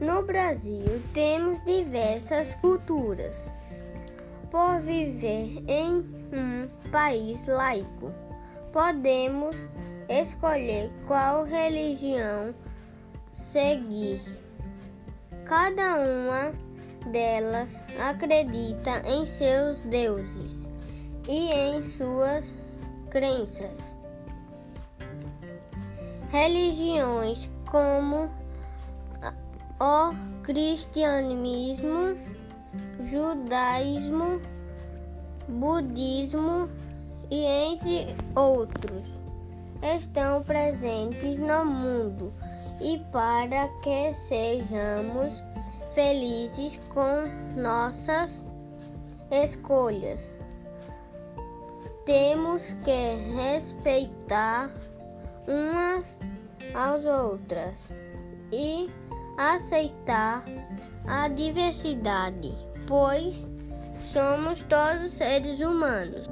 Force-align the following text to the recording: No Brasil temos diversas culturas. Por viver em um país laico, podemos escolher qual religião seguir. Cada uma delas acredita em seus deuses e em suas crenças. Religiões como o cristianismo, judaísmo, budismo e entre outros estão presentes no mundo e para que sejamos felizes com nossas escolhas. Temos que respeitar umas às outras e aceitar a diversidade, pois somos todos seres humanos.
No 0.00 0.22
Brasil 0.22 1.02
temos 1.12 1.62
diversas 1.64 2.54
culturas. 2.56 3.54
Por 4.50 4.80
viver 4.80 5.62
em 5.68 6.04
um 6.32 6.68
país 6.90 7.46
laico, 7.46 8.12
podemos 8.72 9.56
escolher 10.08 10.90
qual 11.06 11.44
religião 11.44 12.54
seguir. 13.32 14.20
Cada 15.44 15.96
uma 15.96 16.52
delas 17.10 17.80
acredita 17.98 19.02
em 19.06 19.26
seus 19.26 19.82
deuses 19.82 20.68
e 21.28 21.52
em 21.52 21.82
suas 21.82 22.54
crenças. 23.10 23.96
Religiões 26.30 27.50
como 27.70 28.28
o 29.84 30.14
cristianismo, 30.42 32.16
judaísmo, 33.04 34.40
budismo 35.46 36.70
e 37.30 37.44
entre 37.44 38.16
outros 38.34 39.04
estão 39.82 40.42
presentes 40.42 41.38
no 41.38 41.66
mundo 41.66 42.32
e 42.80 42.98
para 43.12 43.68
que 43.82 44.14
sejamos 44.14 45.42
felizes 45.94 46.80
com 46.88 47.60
nossas 47.60 48.42
escolhas. 49.30 50.32
Temos 52.06 52.62
que 52.84 53.34
respeitar 53.36 54.70
umas 55.46 56.18
às 56.74 57.04
outras 57.04 57.90
e 58.50 58.90
aceitar 59.36 60.44
a 61.06 61.28
diversidade, 61.28 62.54
pois 62.86 63.50
somos 64.12 64.62
todos 64.62 65.12
seres 65.12 65.60
humanos. 65.60 66.28